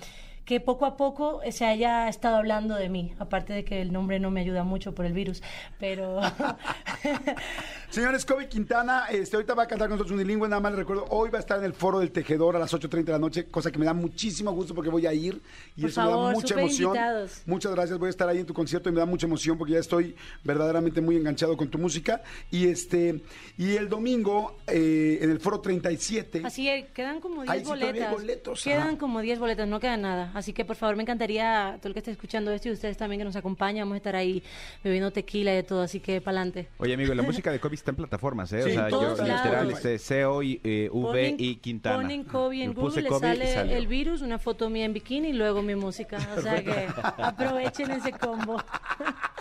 que 0.45 0.61
poco 0.61 0.87
a 0.87 0.97
poco 0.97 1.41
se 1.51 1.65
haya 1.65 2.09
estado 2.09 2.37
hablando 2.37 2.75
de 2.75 2.89
mí, 2.89 3.15
aparte 3.19 3.53
de 3.53 3.65
que 3.65 3.81
el 3.81 3.93
nombre 3.93 4.19
no 4.19 4.31
me 4.31 4.41
ayuda 4.41 4.65
mucho 4.65 4.95
por 4.95 5.07
el 5.07 5.13
virus, 5.13 5.43
pero 5.79 6.21
Señores, 7.91 8.25
Kobe 8.25 8.49
Quintana, 8.49 9.05
este, 9.11 9.37
ahorita 9.37 9.55
va 9.55 9.65
a 9.65 9.67
cantar 9.69 9.89
con 9.89 9.99
nosotros 9.99 10.19
unilingüe, 10.19 10.49
nada 10.49 10.61
más 10.61 10.73
les 10.73 10.79
recuerdo, 10.79 11.05
hoy 11.11 11.29
va 11.29 11.37
a 11.39 11.41
estar 11.41 11.59
en 11.59 11.65
el 11.65 11.75
Foro 11.75 11.99
del 11.99 12.11
Tejedor 12.11 12.57
a 12.57 12.59
las 12.59 12.73
8.30 12.73 13.05
de 13.05 13.13
la 13.13 13.19
noche, 13.19 13.45
cosa 13.51 13.71
que 13.71 13.79
me 13.79 13.85
da 13.85 13.93
muchísimo 13.93 14.51
gusto 14.53 14.75
porque 14.75 14.89
voy 14.89 15.07
a 15.07 15.13
ir 15.13 15.43
y 15.77 15.83
Por 15.83 15.91
eso 15.91 16.03
me 16.03 16.11
da 16.11 16.17
mucha 16.33 16.55
emoción. 16.59 16.89
invitados. 16.91 17.43
Muchas 17.45 17.73
gracias, 17.73 17.99
voy 17.99 18.07
a 18.07 18.11
estar 18.11 18.29
ahí 18.31 18.39
en 18.39 18.47
tu 18.47 18.55
concierto 18.55 18.89
y 18.89 18.93
me 18.93 19.01
da 19.01 19.05
mucha 19.07 19.27
emoción 19.27 19.59
porque 19.59 19.75
ya 19.75 19.79
estoy 19.81 20.17
verdaderamente 20.43 21.03
muy 21.03 21.17
enganchado 21.17 21.55
con 21.57 21.69
tu 21.69 21.77
música. 21.79 22.23
Y 22.51 22.67
este 22.69 23.21
y 23.59 23.77
el 23.77 23.91
domingo 23.91 24.57
eh, 24.67 25.19
en 25.21 25.31
el 25.31 25.39
Foro 25.39 25.61
37. 25.61 26.43
así 26.47 26.69
es, 26.71 26.89
quedan 26.93 27.21
como 27.21 27.43
10 27.43 27.51
Ahí 27.51 27.59
sí 27.61 27.65
todavía 27.67 27.87
hay 27.89 27.93
boletas. 27.93 28.13
boletos, 28.13 28.65
quedan 28.65 28.89
ajá. 28.89 28.99
como 28.99 29.21
10 29.21 29.39
boletas, 29.39 29.69
no 29.69 29.81
queda 29.81 29.99
nada. 29.99 30.32
Así 30.35 30.53
que 30.53 30.65
por 30.65 30.77
favor, 30.77 30.97
me 30.97 31.03
encantaría, 31.03 31.79
todo 31.79 31.89
el 31.89 31.95
que 31.95 32.01
esté 32.01 32.11
escuchando 32.11 32.51
esto 32.53 32.69
y 32.69 32.73
ustedes 32.73 32.97
también 32.97 33.21
que 33.21 33.25
nos 33.25 33.37
acompañan, 33.37 33.85
vamos 33.85 33.95
a 33.95 33.99
estar 33.99 34.17
ahí 34.17 34.43
bebiendo 34.83 35.11
tequila 35.11 35.53
y 35.53 35.57
de 35.57 35.63
todo, 35.63 35.83
así 35.83 36.01
que 36.01 36.21
para 36.21 36.39
adelante. 36.39 36.69
Oye, 36.79 36.95
amigo, 36.95 37.15
la 37.15 37.23
música 37.23 37.51
de 37.51 37.61
Kobe 37.61 37.75
está 37.75 37.91
en 37.91 37.97
plataformas, 37.97 38.53
¿eh? 38.53 38.63
Sí, 38.63 38.71
o 38.71 38.75
sea, 38.75 38.89
yo 38.89 39.11
literal, 39.11 39.71
este, 39.71 39.99
CO 39.99 40.43
y 40.43 40.61
eh, 40.65 40.89
V 40.93 41.37
y 41.39 41.57
Quintana. 41.57 41.97
Ponen 41.97 42.25
Kobe 42.25 42.63
en 42.63 42.75
Google, 42.75 43.03
le 43.03 43.09
Kobe 43.09 43.47
sale 43.47 43.77
el 43.77 43.87
virus, 43.87 44.23
una 44.23 44.39
foto 44.39 44.71
mía 44.71 44.85
en 44.85 44.93
bikini 44.93 45.29
y 45.29 45.33
luego 45.33 45.63
mi 45.63 45.75
música. 45.75 46.19
O 46.37 46.41
sea 46.41 46.63
que 46.63 46.89
aprovechen 47.19 47.91
ese 47.91 48.13
combo. 48.13 48.57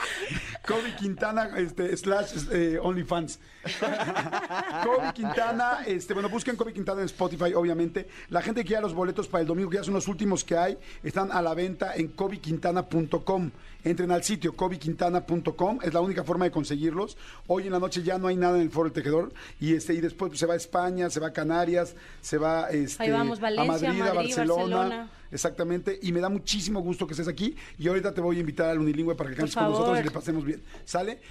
Kobe 0.65 0.95
Quintana, 0.95 1.49
este, 1.57 1.95
slash 1.97 2.33
eh, 2.51 2.79
OnlyFans. 2.81 3.39
Kobe 4.83 5.13
Quintana, 5.13 5.79
este, 5.87 6.13
bueno, 6.13 6.29
busquen 6.29 6.55
Kobe 6.55 6.71
Quintana 6.71 7.01
en 7.01 7.05
Spotify, 7.05 7.53
obviamente. 7.55 8.07
La 8.29 8.41
gente 8.41 8.61
que 8.61 8.67
quiera 8.67 8.81
los 8.81 8.93
boletos 8.93 9.27
para 9.27 9.41
el 9.41 9.47
domingo, 9.47 9.69
que 9.69 9.77
ya 9.77 9.83
son 9.83 9.95
los 9.95 10.07
últimos 10.07 10.43
que 10.43 10.55
hay, 10.55 10.77
están 11.03 11.31
a 11.31 11.41
la 11.41 11.53
venta 11.55 11.95
en 11.95 12.09
kobequintana.com. 12.09 13.51
Entren 13.83 14.11
al 14.11 14.23
sitio 14.23 14.53
kobequintana.com, 14.53 15.79
es 15.81 15.93
la 15.93 16.01
única 16.01 16.23
forma 16.23 16.45
de 16.45 16.51
conseguirlos. 16.51 17.17
Hoy 17.47 17.65
en 17.65 17.71
la 17.71 17.79
noche 17.79 18.03
ya 18.03 18.17
no 18.17 18.27
hay 18.27 18.35
nada 18.35 18.57
en 18.57 18.63
el 18.63 18.69
Foro 18.69 18.89
del 18.89 18.93
Tejedor 18.93 19.33
y 19.59 19.73
este 19.73 19.93
y 19.93 20.01
después 20.01 20.29
pues, 20.29 20.39
se 20.39 20.45
va 20.45 20.53
a 20.53 20.57
España, 20.57 21.09
se 21.09 21.19
va 21.19 21.27
a 21.27 21.33
Canarias, 21.33 21.95
se 22.21 22.37
va 22.37 22.69
este, 22.69 23.03
Ahí 23.03 23.11
vamos, 23.11 23.39
a 23.39 23.43
Valencia, 23.43 23.71
Madrid, 23.71 24.01
a 24.01 24.13
Madrid, 24.13 24.35
Barcelona. 24.35 24.77
Barcelona. 24.77 25.11
Exactamente, 25.31 25.97
y 26.01 26.11
me 26.11 26.19
da 26.19 26.29
muchísimo 26.29 26.81
gusto 26.81 27.07
que 27.07 27.13
estés 27.13 27.29
aquí 27.29 27.55
y 27.79 27.87
ahorita 27.87 28.13
te 28.13 28.19
voy 28.19 28.37
a 28.37 28.41
invitar 28.41 28.69
al 28.69 28.79
Unilingüe 28.79 29.15
para 29.15 29.29
que 29.29 29.37
cantes 29.37 29.55
con 29.55 29.63
nosotros 29.63 29.99
y 29.99 30.03
le 30.03 30.11
pasemos 30.11 30.43
bien. 30.43 30.61
¿Sale? 30.83 31.21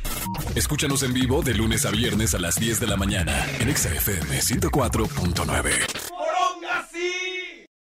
Escúchanos 0.54 1.02
en 1.02 1.12
vivo 1.12 1.42
de 1.42 1.54
lunes 1.54 1.84
a 1.84 1.90
viernes 1.90 2.34
a 2.34 2.38
las 2.38 2.58
10 2.58 2.80
de 2.80 2.86
la 2.86 2.96
mañana 2.96 3.46
en 3.60 3.68
Exa 3.68 3.94
FM 3.94 4.38
104.9. 4.38 7.29